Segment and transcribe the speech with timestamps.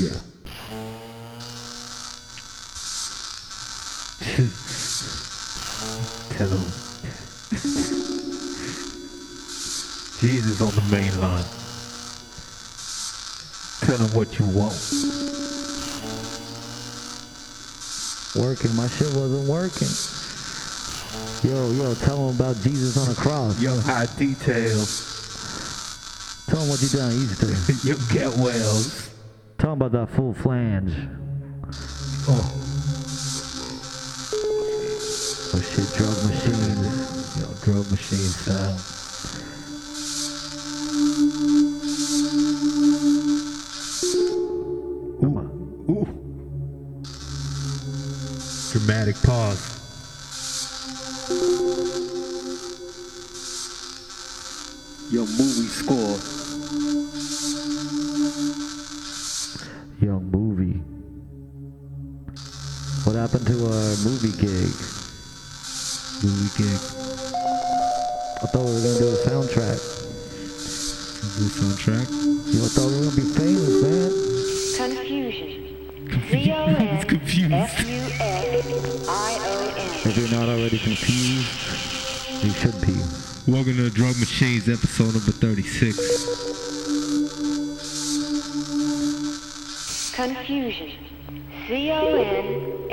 [0.00, 0.16] yeah.
[6.36, 6.72] Tell him.
[10.20, 11.44] Jesus on the main line.
[13.80, 14.78] Tell him what you want.
[18.36, 19.88] Working, my shit wasn't working.
[21.42, 23.58] Yo, yo, tell him about Jesus on the cross.
[23.60, 25.08] Yo, high details.
[26.46, 27.52] Tell him what you done Easter.
[27.88, 29.11] You get wells.
[29.62, 30.92] Him about that full flange.
[32.28, 32.58] Oh,
[35.54, 37.38] Oh shit, drug machines.
[37.38, 38.80] yo, drug machine sound.
[45.22, 45.38] Ooh,
[45.90, 46.06] ooh.
[48.72, 49.71] Dramatic pause.
[63.22, 64.74] Happened to our movie gig?
[66.26, 66.74] Movie gig.
[68.42, 69.78] I thought we were gonna do a soundtrack.
[71.38, 72.06] New soundtrack.
[72.50, 74.10] Yo, I thought we were gonna be famous, man.
[74.76, 75.50] Confusion.
[76.32, 77.52] Z-O-N confused.
[77.52, 78.90] F-U-S-I-O-N.
[80.04, 81.46] If you're not already confused,
[82.42, 82.98] you should be.
[83.46, 85.94] Welcome to Drug Machines, episode number 36.
[90.12, 91.11] Confusion.
[91.66, 92.92] C-O-N-F-U-S-I-O-N.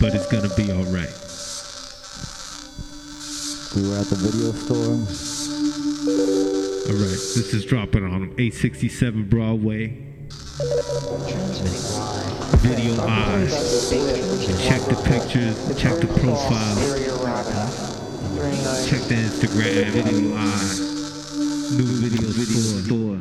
[0.00, 1.12] But it's gonna be alright.
[3.76, 4.96] We were at the video store.
[6.88, 10.06] Alright, this is dropping on 867 Broadway.
[12.60, 13.90] Video eyes.
[14.66, 16.76] Check the pictures, check the profile,
[18.86, 20.99] check the Instagram, video eyes.
[21.70, 22.28] New video
[22.82, 23.18] store.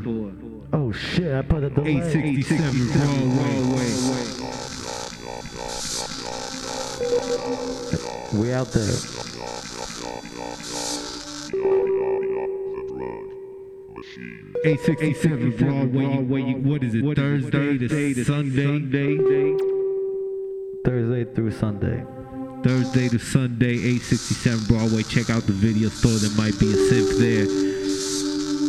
[0.74, 1.98] Oh shit, I put a delay.
[1.98, 3.90] 867 Broadway.
[8.34, 10.00] We out there.
[14.66, 16.04] 867 Broadway.
[16.04, 17.16] You- What is it?
[17.16, 17.78] Thursday
[18.14, 19.56] to Sunday.
[20.86, 22.04] Thursday through Sunday.
[22.64, 25.04] Thursday to Sunday, 867 Broadway.
[25.04, 26.12] Check out the video store.
[26.20, 27.48] There might be a synth there.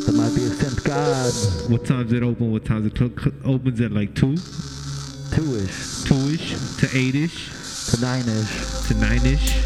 [0.07, 1.33] There might be a synth god.
[1.71, 2.51] What time's it open?
[2.53, 4.37] What time's it cl- cl- opens at like 2?
[4.37, 5.71] Two-ish
[6.11, 6.51] 2-ish
[6.81, 8.51] to 8-ish to nine-ish.
[8.89, 9.57] to 9-ish.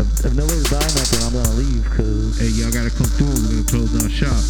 [0.00, 3.28] If, if nobody's buying nothing, I'm gonna leave because Hey, y'all gotta come through.
[3.28, 4.42] We're gonna close down shop.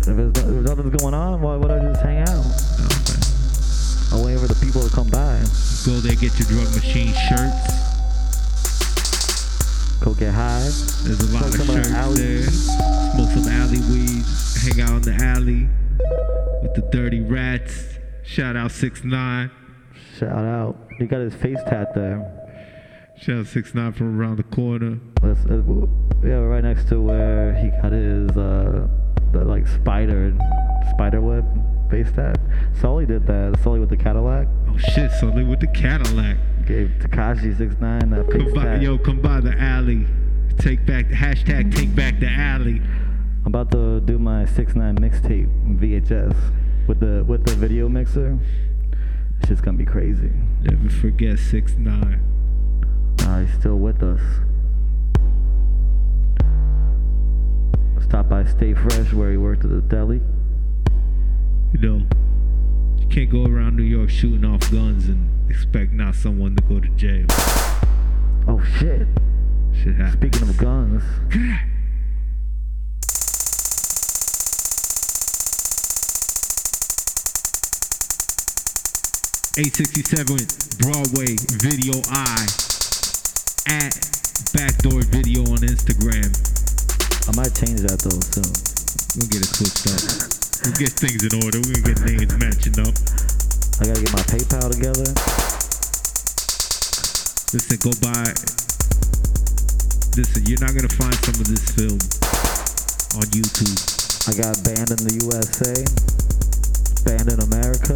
[0.00, 2.44] if, there's no- if nothing's going on, why would I just hang out?
[2.92, 3.18] Okay.
[4.12, 5.40] I'm waiting for the people to come by.
[5.86, 7.87] Go there, get your drug machine shirts.
[10.18, 10.58] Get high.
[10.58, 12.42] There's a lot of some of the shirts alley there.
[12.42, 14.24] Smoke some alley weed.
[14.62, 15.68] Hang out in the alley
[16.60, 17.98] with the dirty rats.
[18.24, 19.50] Shout out 6 9
[20.18, 20.76] Shout out.
[20.98, 22.50] He got his face tat there.
[23.16, 24.98] Shout out 6 9 from around the corner.
[25.22, 25.62] That's, uh,
[26.24, 28.88] yeah, right next to where he got his uh,
[29.32, 30.34] the like spider
[30.94, 31.44] spider web
[31.90, 32.40] face tat.
[32.80, 33.56] Sully did that.
[33.62, 36.36] Sully with the Cadillac Oh shit, Sully with the Cadillac.
[36.68, 40.06] Gave Tekashi six nine that Come by, yo, come by the alley.
[40.58, 42.82] Take back, the hashtag take back the alley.
[43.40, 45.48] I'm about to do my six nine mixtape
[45.78, 46.36] VHS
[46.86, 48.38] with the with the video mixer.
[49.38, 50.30] It's just gonna be crazy.
[50.60, 52.20] Never forget 6 9
[53.46, 54.20] he's still with us.
[58.02, 60.20] Stop by Stay Fresh where he worked at the deli.
[61.72, 62.06] You know,
[62.98, 66.80] you can't go around New York shooting off guns and expect not someone to go
[66.80, 67.26] to jail.
[68.46, 69.06] Oh shit!
[69.72, 70.12] Shit happens.
[70.14, 71.02] Speaking of guns,
[79.58, 80.38] 867
[80.78, 82.46] Broadway Video I
[83.66, 83.90] at
[84.54, 86.30] Backdoor Video on Instagram.
[87.28, 88.54] I might change that though soon.
[89.18, 89.98] We'll get it switched up.
[90.62, 91.58] We'll get things in order.
[91.58, 93.37] We're gonna get names matching up.
[93.78, 95.06] I gotta get my PayPal together.
[97.54, 98.34] Listen, go buy.
[100.18, 101.94] Listen, you're not gonna find some of this film
[103.22, 103.78] on YouTube.
[104.26, 105.78] I got banned in the USA,
[107.06, 107.94] banned in America.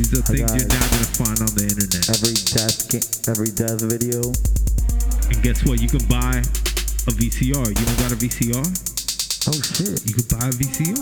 [0.00, 2.08] These are things you're not gonna find on the internet.
[2.08, 4.24] Every death, every death video.
[5.28, 5.84] And guess what?
[5.84, 7.68] You can buy a VCR.
[7.68, 8.64] You don't got a VCR?
[9.52, 10.00] Oh shit!
[10.08, 10.96] You can buy a VCR.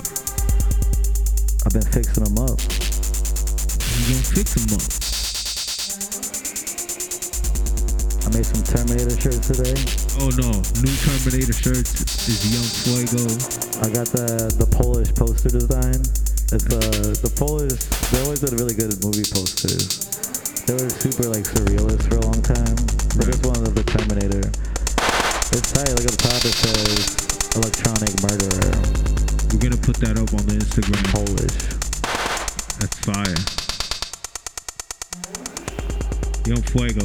[1.64, 2.58] I've been fixing them up.
[4.08, 4.80] You gonna fix them up.
[8.24, 9.76] I made some Terminator shirts today.
[10.16, 10.48] Oh no,
[10.80, 13.28] new Terminator shirts is Young Fuego.
[13.84, 16.00] I got the the Polish poster design.
[16.48, 17.76] It's uh the Polish.
[18.08, 20.00] They always did really good movie posters.
[20.64, 22.80] They were super like surrealist for a long time.
[23.12, 24.48] But this one of the Terminator.
[25.52, 25.92] It's tight.
[25.92, 26.40] Look at the top.
[26.48, 27.12] It says
[27.60, 28.72] electronic murderer.
[29.52, 31.04] We're gonna put that up on the Instagram.
[31.12, 31.60] Polish.
[32.80, 33.67] That's fire.
[36.48, 37.04] Young Fuego.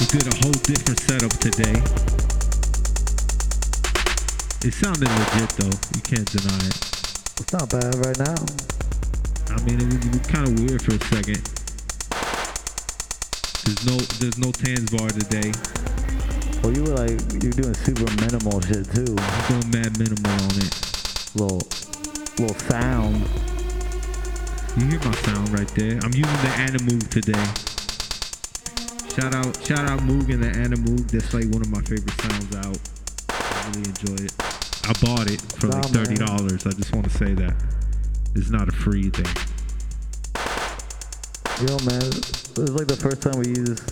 [0.00, 1.78] We did a whole different setup today.
[4.66, 5.78] It sounded legit though.
[5.94, 6.74] You can't deny it.
[7.38, 8.34] It's not bad right now.
[9.54, 11.38] I mean, it was kind of weird for a second.
[13.62, 15.52] There's no, there's no Tans bar today.
[16.64, 19.14] Well, you were like you're doing super minimal shit too.
[19.16, 20.74] I'm going mad minimal on it.
[21.36, 21.62] Little
[22.40, 23.57] little sound.
[24.78, 25.98] You hear my sound right there.
[26.04, 27.44] I'm using the Animoog today.
[29.12, 31.10] Shout out, shout out Moog and the Animoog.
[31.10, 32.78] That's like one of my favorite sounds out.
[33.28, 34.32] I really enjoy it.
[34.86, 36.64] I bought it for like thirty dollars.
[36.64, 37.56] I just want to say that
[38.36, 39.26] it's not a free thing.
[41.66, 43.82] Yo, man, this is like the first time we used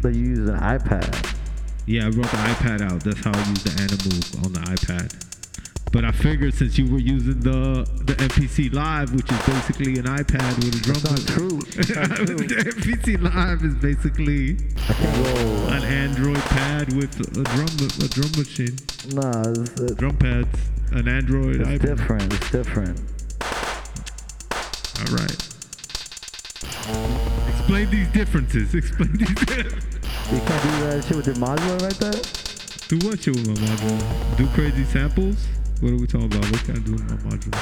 [0.00, 1.36] that you used an iPad.
[1.84, 3.04] Yeah, I brought the iPad out.
[3.04, 5.29] That's how I use the Animoog on the iPad.
[5.92, 10.04] But I figured since you were using the the MPC Live, which is basically an
[10.04, 11.00] iPad with a drum.
[11.02, 11.58] That's not true.
[11.76, 12.36] That's not true.
[12.36, 14.56] the MPC Live is basically
[14.88, 17.68] I an Android pad with a drum
[18.04, 18.76] a drum machine,
[19.14, 20.58] Nah, it's, it's, drum pads,
[20.92, 21.82] an Android it's iPad.
[21.96, 22.34] different.
[22.34, 23.00] It's different.
[25.00, 25.38] All right.
[27.48, 28.74] Explain these differences.
[28.80, 29.28] Explain these.
[29.34, 29.84] Differences.
[30.30, 32.22] You can't do that shit with your modular right there.
[32.88, 34.36] do what shit with my module?
[34.36, 35.46] Do crazy samples?
[35.80, 36.44] What are we talking about?
[36.50, 37.54] What can I do with my module?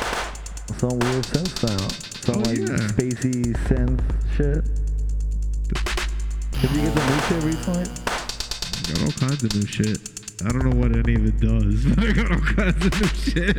[0.79, 1.93] Some weird synth sound.
[2.25, 2.88] Some Oh, like yeah.
[2.91, 4.03] spacey synth
[4.37, 4.65] shit.
[6.61, 7.87] Did you get the new shit recently?
[8.88, 9.99] Got all kinds of new shit.
[10.44, 13.09] I don't know what any of it does, but I got all kinds of new
[13.09, 13.56] shit.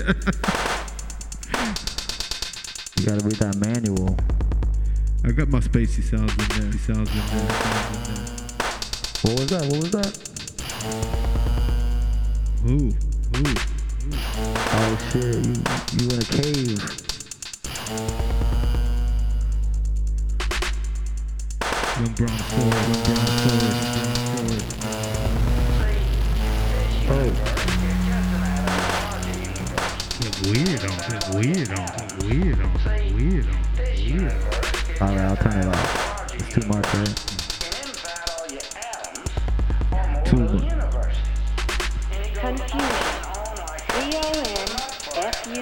[2.98, 4.18] You gotta read that manual.
[5.24, 6.74] I got my spacey sounds in there.
[6.80, 7.50] Sounds in there.
[7.50, 8.26] Sounds in there.
[9.24, 9.64] What was that?
[9.72, 10.14] What was that?
[12.68, 12.92] Ooh,
[13.40, 13.56] ooh.
[14.12, 15.54] Oh shit, you
[15.98, 16.82] you in a cave.
[22.00, 24.66] Young Brontosaurus, young Brontosaurus, Brontosaurus.
[27.12, 27.30] Oh,
[30.20, 34.40] Get weird on, get weird on, get weird on, get weird on, weird
[35.02, 36.34] alright, I'll turn it off.
[36.36, 37.16] It's too much, right?
[40.26, 40.80] Too much.
[42.40, 42.89] Confusion.
[45.40, 45.56] What's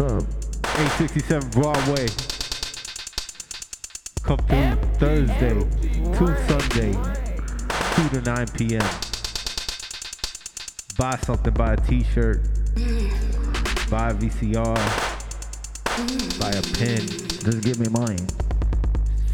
[0.00, 0.24] up?
[0.64, 2.08] 867 Broadway.
[4.22, 5.60] Come through Thursday
[6.16, 6.96] to Sunday,
[7.96, 8.88] 2 to 9 p.m.
[10.96, 12.48] Buy something, buy a t-shirt,
[13.90, 14.78] buy a VCR,
[16.40, 18.16] buy a pen, Just give me money.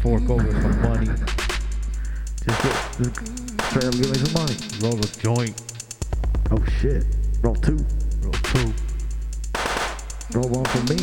[0.01, 1.07] Fork over some money,
[2.45, 3.15] Just, get, just
[3.69, 4.55] straight up give me some money.
[4.81, 5.61] roll a joint,
[6.51, 7.05] Oh shit.
[7.43, 7.77] Roll two.
[8.23, 8.73] roll two.
[10.33, 10.97] Roll one for me.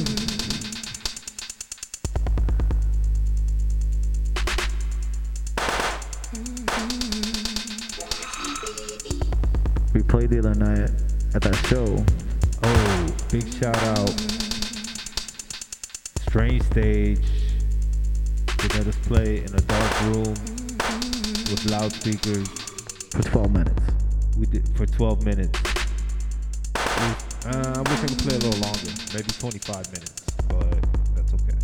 [9.95, 10.91] We played the other night
[11.35, 12.05] at that show.
[12.65, 14.11] Oh, big shout out.
[16.29, 17.46] Strange Stage.
[18.69, 20.35] They let us play in a dark room
[21.47, 22.49] with loudspeakers.
[23.13, 23.83] for 12 minutes.
[24.37, 25.59] We did for 12 minutes.
[25.61, 25.77] It
[26.75, 30.83] was- uh, I wish I could play a little longer, maybe 25 minutes, but
[31.15, 31.59] that's okay.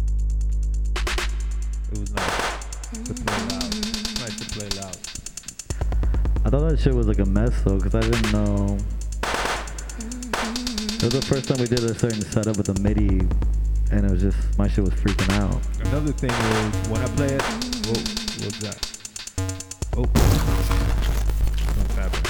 [1.93, 2.37] It was nice
[2.93, 3.75] to play loud.
[4.21, 4.97] Nice to play loud.
[6.45, 8.79] I thought that shit was like a mess though, because I didn't know.
[10.95, 13.27] It was the first time we did a certain setup with a MIDI,
[13.93, 15.61] and it was just, my shit was freaking out.
[15.87, 17.43] Another thing is when I play it.
[17.85, 18.01] Whoa,
[18.43, 18.79] what's that?
[19.95, 20.07] Oh,
[21.77, 22.25] what's happening?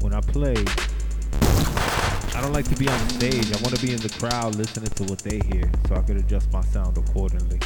[0.00, 0.56] When I play,
[2.34, 3.52] I don't like to be on stage.
[3.52, 6.16] I want to be in the crowd listening to what they hear, so I could
[6.16, 7.60] adjust my sound accordingly.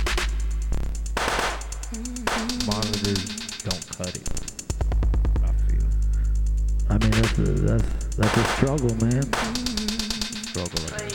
[2.66, 3.24] Monitors
[3.62, 4.51] don't cut it.
[7.72, 9.22] That's a, that's, that's a struggle, man.
[10.44, 11.08] struggle right now.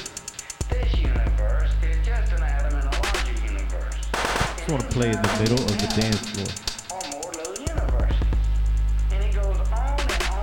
[0.70, 3.96] This universe is just an atom in a larger universe.
[4.12, 6.50] just want to play in the middle of the dance floor.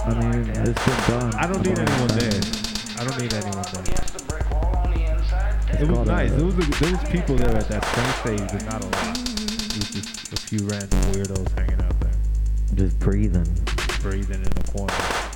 [0.07, 1.35] I mean, it's been done.
[1.35, 2.41] I don't need anyone there.
[2.99, 3.95] I don't need anyone there.
[5.81, 6.31] It was nice.
[6.31, 9.19] There was a, there was people there at that same stage, but not a lot.
[9.19, 12.13] It was just a few random weirdos hanging out there,
[12.75, 13.49] Just breathing.
[14.03, 15.34] breathing in the corner.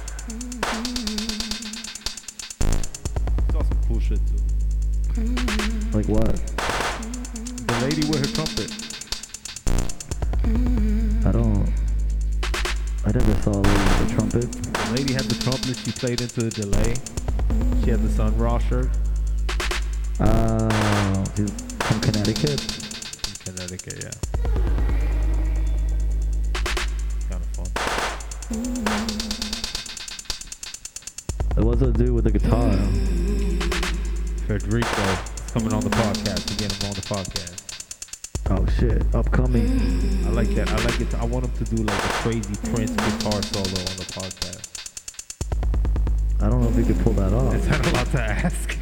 [6.09, 6.35] What?
[7.67, 8.71] The lady with her trumpet.
[11.27, 11.69] I don't.
[13.05, 14.53] I never saw a lady with a trumpet.
[14.53, 15.77] The lady had the trumpet.
[15.77, 16.95] She played into the delay.
[17.85, 18.89] She had the Sun Ra shirt
[20.21, 21.51] Oh, she's
[21.81, 22.61] from Connecticut.
[22.61, 24.03] in Connecticut.
[24.03, 24.11] Yeah.
[27.29, 27.69] Kind of fun.
[31.57, 32.73] It was a dude with a guitar.
[34.47, 36.49] Federico coming on the podcast.
[36.51, 37.65] We get him on the podcast.
[38.51, 39.69] Oh shit, upcoming.
[40.27, 40.71] I like that.
[40.71, 41.15] I like it.
[41.15, 44.65] I want him to do like a crazy Prince guitar solo on the podcast.
[46.41, 47.55] I don't know if you could pull that off.
[47.55, 48.77] Is that a lot to ask?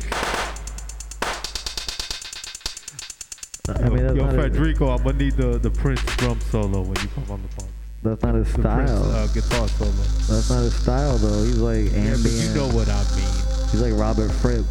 [3.68, 7.24] I mean, Yo, Federico, I'm gonna need the, the Prince drum solo when you come
[7.30, 7.68] on the podcast.
[8.02, 9.10] that's not his The Prince style.
[9.12, 9.90] uh, guitar solo.
[9.90, 11.42] That's not his style though.
[11.42, 12.22] He's like Yeah, ambient.
[12.22, 13.34] but you know what I mean.
[13.72, 14.64] He's like Robert Fripp.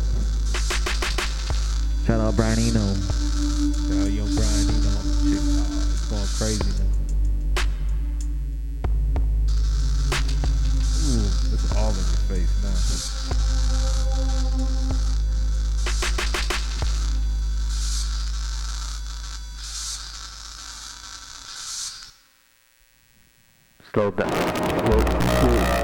[2.06, 2.80] Shout out Brian Eno.
[2.82, 6.90] Uh, young Brian, you know, shit, uh, it's going crazy now.
[11.02, 12.78] Ooh, it's all in your face now.
[23.92, 24.30] Slow down.
[24.86, 25.02] Slow,
[25.40, 25.75] slow.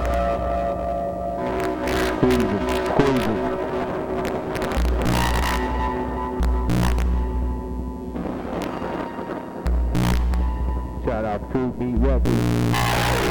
[11.53, 13.30] To be Weapon.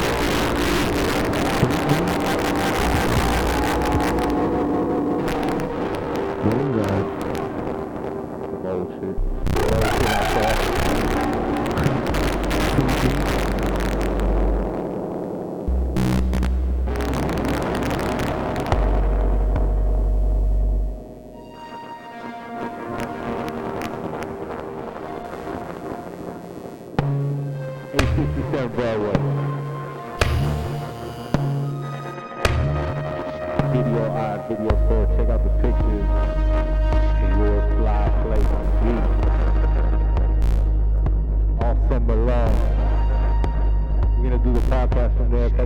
[45.31, 45.60] There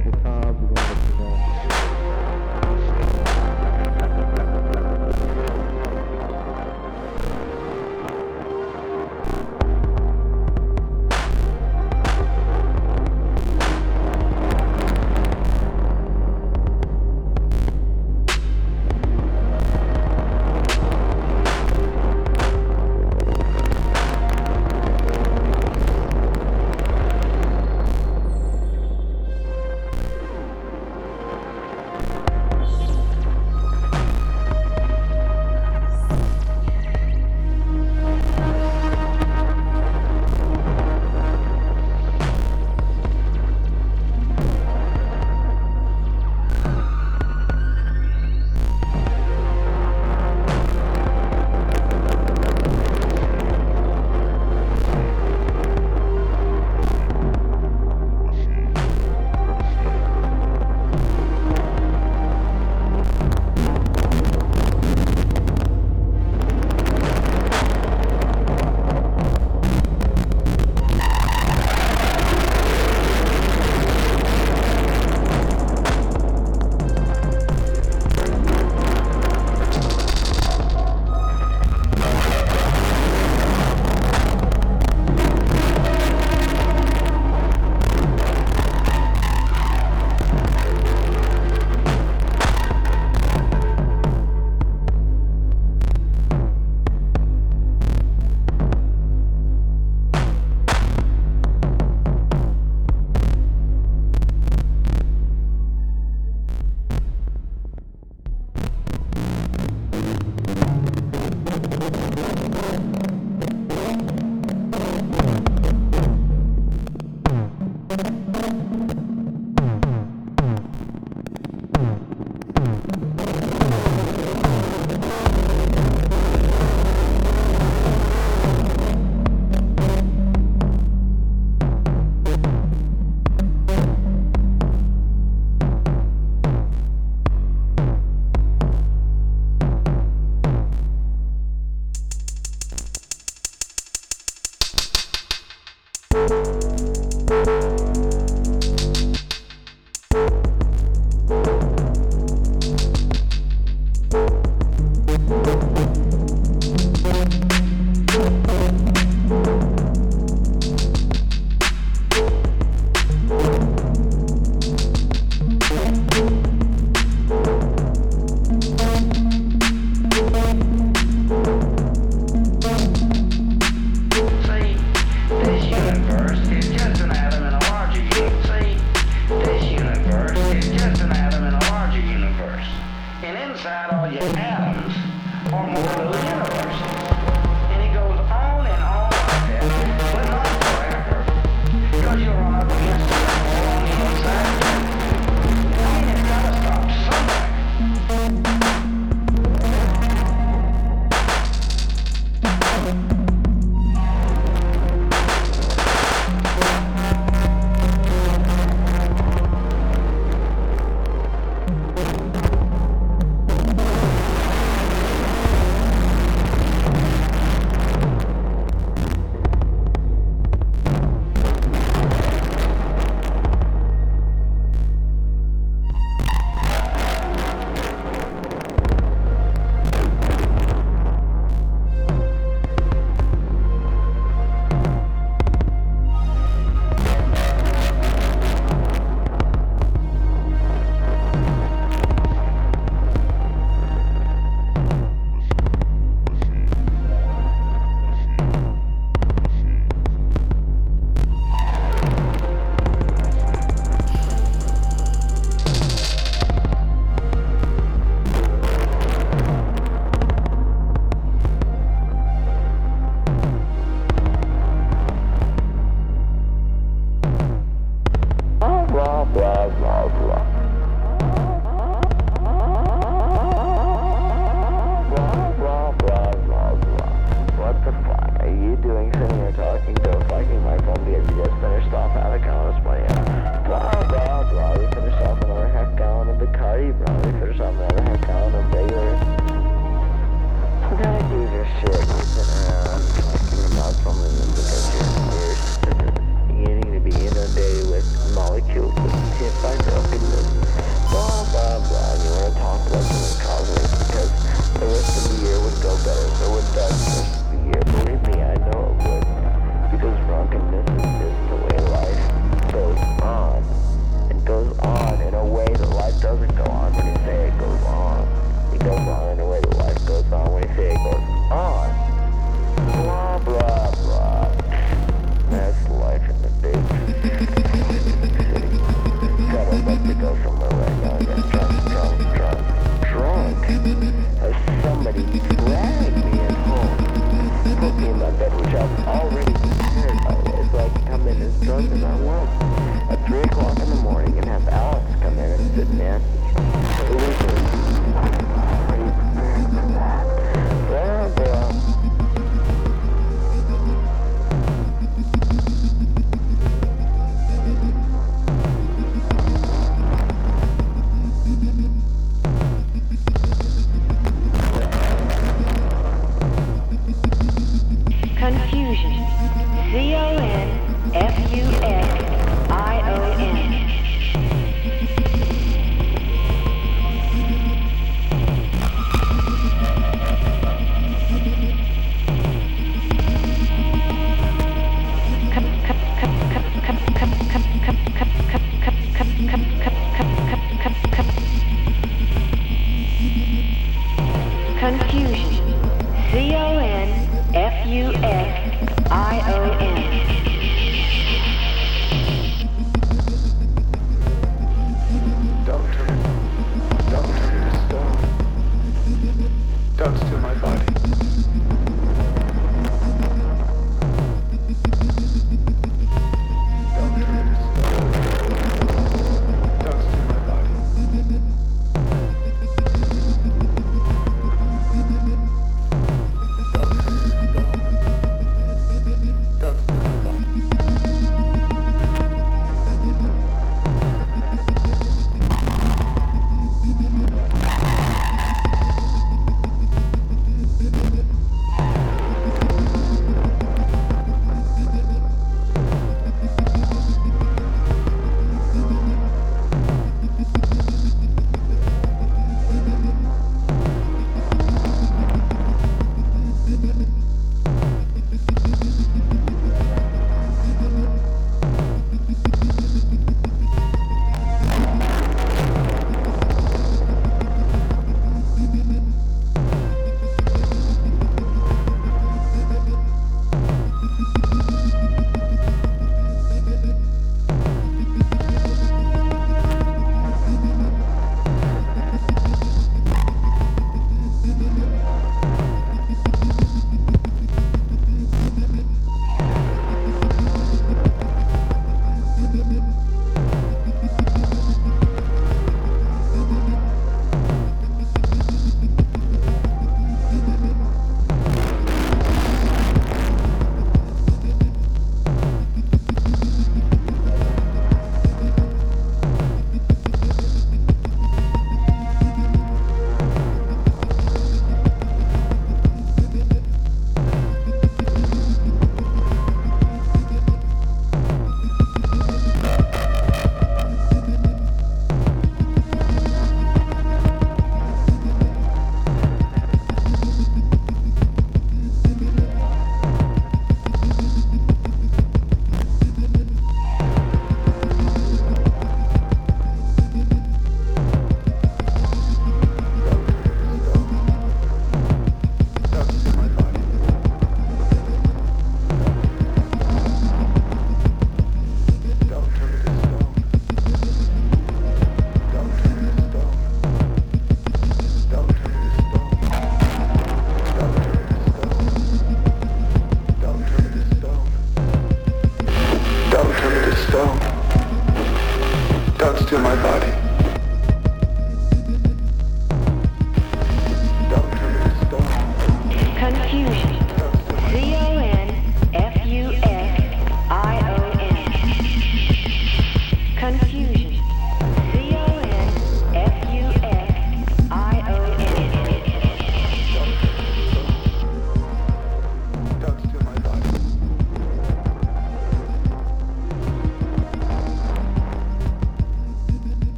[341.84, 342.25] come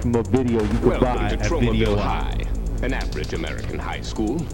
[0.00, 2.44] from a video you can Welcome buy to at Video High,
[2.82, 4.44] an average American high school.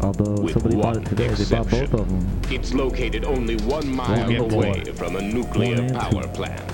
[0.00, 2.00] Although With somebody bought one it today, they bought both exception.
[2.00, 2.40] of them.
[2.50, 4.56] It's located only one mile and two.
[4.56, 6.28] away from a nuclear One power two.
[6.30, 6.72] plant.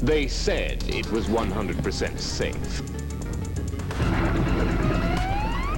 [0.00, 2.82] They said it was 100% safe.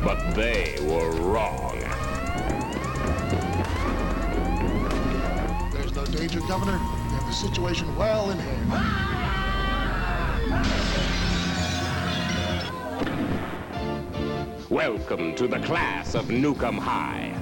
[0.02, 1.78] But they were wrong.
[5.72, 6.72] There's no danger, Governor.
[6.72, 9.17] We have the situation well in hand.
[14.70, 17.34] Welcome to the class of Nuke 'Em High.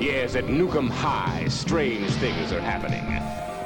[0.00, 3.04] Yes, at Nuke 'Em High, strange things are happening.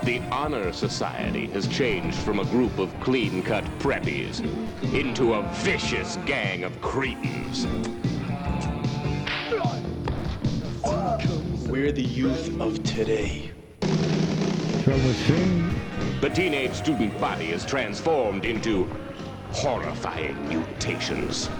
[0.05, 4.40] The Honor Society has changed from a group of clean-cut preppies
[4.92, 7.66] into a vicious gang of cretins.
[11.68, 13.50] We're the youth of today.
[14.83, 15.91] Trouble Stream.
[16.22, 18.88] The teenage student body is transformed into
[19.50, 21.50] horrifying mutations.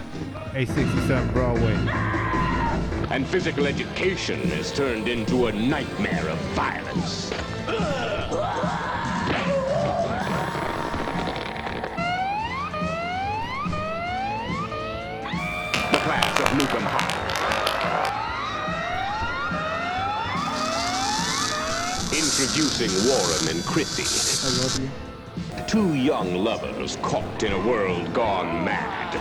[0.53, 1.75] A67 Broadway.
[3.09, 7.29] And physical education is turned into a nightmare of violence.
[7.29, 7.35] The
[16.05, 17.12] class of Nuke 'Em High.
[22.33, 24.01] Introducing Warren and Chrissy.
[24.41, 24.89] I love you.
[25.67, 29.13] Two young lovers caught in a world gone mad.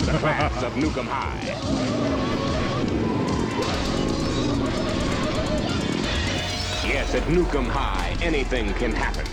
[0.00, 1.44] The class of Nuke 'Em High.
[6.88, 9.26] Yes, at Nuke 'Em High, anything can happen.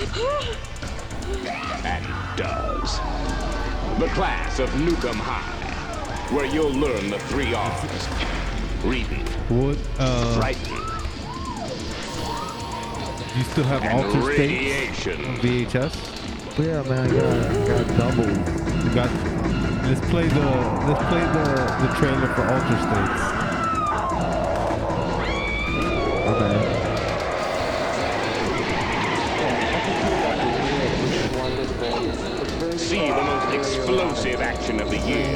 [1.84, 2.06] And
[2.38, 3.00] does.
[3.98, 5.63] The class of Nuke 'Em High,
[6.30, 8.08] where you'll learn the three R's.
[8.84, 9.78] Reading, What?
[9.98, 10.76] Uh, writing,
[13.36, 15.20] you still have and Altered States radiation.
[15.38, 16.58] VHS?
[16.58, 18.38] Yeah, man, I got, got doubles.
[18.84, 19.10] We got.
[19.88, 20.44] Let's play the.
[20.86, 21.44] Let's play the
[21.80, 23.20] the trailer for Altered States.
[26.24, 26.84] My bad.
[32.78, 35.34] See the most explosive action of the year.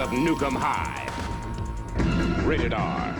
[0.00, 1.06] of Nuke 'Em High.
[2.46, 3.14] Rated R.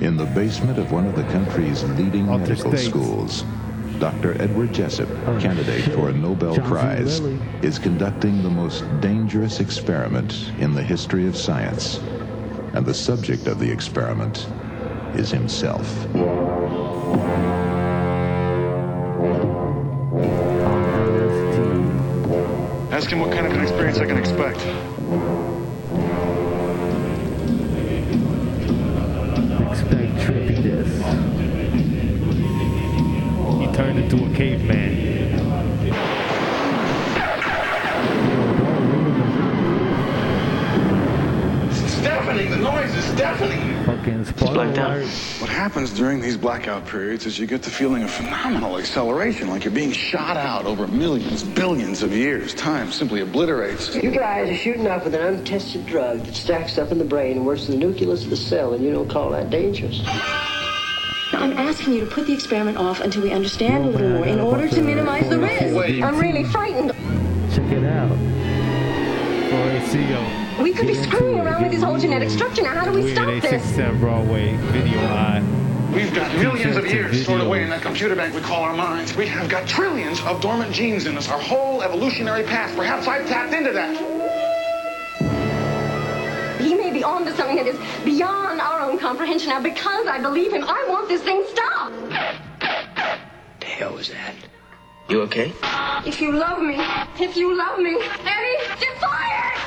[0.00, 3.44] In the basement of one of the country's leading of medical schools,
[3.98, 4.40] Dr.
[4.40, 7.38] Edward Jessup, uh, candidate for a Nobel Johnson Prize, Lilly.
[7.60, 12.00] is conducting the most dangerous experiment in the history of science.
[12.72, 14.46] And the subject of the experiment
[15.14, 15.86] is himself.
[22.90, 24.58] Ask him what kind of an experience I can expect.
[29.70, 30.90] Expect trippiness.
[33.60, 35.08] He turned into a caveman.
[41.70, 42.50] It's deafening.
[42.50, 43.67] The noise is deafening.
[43.88, 45.06] Fucking spoiler blacked alert.
[45.40, 49.64] What happens during these blackout periods is you get the feeling of phenomenal acceleration, like
[49.64, 52.52] you're being shot out over millions, billions of years.
[52.52, 53.94] Time simply obliterates.
[53.94, 57.38] You guys are shooting off with an untested drug that stacks up in the brain
[57.38, 60.02] and works in the nucleus of the cell, and you don't call that dangerous.
[61.32, 64.26] I'm asking you to put the experiment off until we understand a little man, more
[64.26, 65.74] in order to minimize the risk.
[65.74, 66.02] Wait.
[66.02, 66.90] I'm really frightened.
[67.54, 68.10] Check it out.
[69.48, 70.47] For ACO.
[70.62, 72.74] We could be screwing around with get this whole genetic structure now.
[72.74, 73.50] How do we We're stop at this?
[73.50, 75.42] 67 Broadway, video eye.
[75.94, 79.16] We've got millions of years stored away in that computer bank we call our minds.
[79.16, 82.74] We have got trillions of dormant genes in us, our whole evolutionary past.
[82.76, 83.96] Perhaps I've tapped into that.
[86.60, 89.50] He may be on to something that is beyond our own comprehension.
[89.50, 91.94] Now, because I believe him, I want this thing stopped.
[93.60, 94.34] The hell was that?
[95.08, 95.52] You okay?
[96.04, 96.76] If you love me,
[97.18, 99.57] if you love me, Eddie, get fired!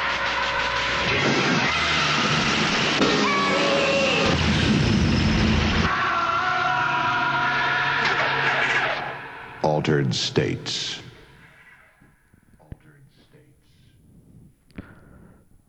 [9.64, 11.02] Altered states.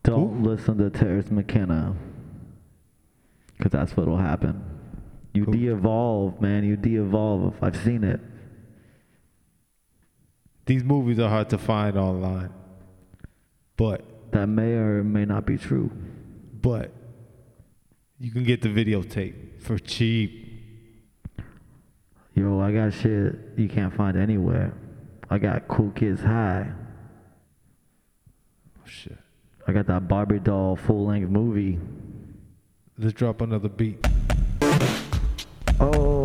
[0.02, 1.94] Don't listen to Terence McKenna.
[3.56, 4.64] Because that's what'll happen.
[5.34, 6.64] You de-evolve, man.
[6.64, 7.54] You de-evolve.
[7.62, 8.20] I've seen it.
[10.66, 12.50] These movies are hard to find online.
[13.76, 15.90] But, That may or may not be true.
[16.62, 16.92] but,
[18.18, 20.41] you can get the videotape for cheap.
[22.42, 24.74] Yo, I got shit you can't find anywhere.
[25.30, 26.72] I got Cool Kids High.
[28.76, 29.16] Oh, shit.
[29.68, 31.78] I got that Barbie doll full length movie.
[32.98, 34.04] Let's drop another beat.
[35.78, 36.24] Oh,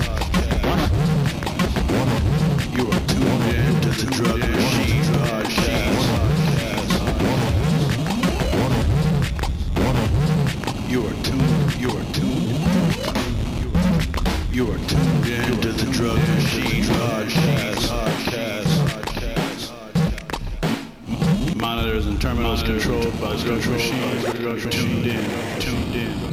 [22.11, 24.69] and terminals controlled by drug machine.
[24.69, 25.59] Tuned in.
[25.59, 26.30] Tuned in.